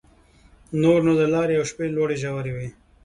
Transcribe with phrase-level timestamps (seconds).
[0.81, 2.67] نور نو د لارې او شپې لوړې ژورې وې.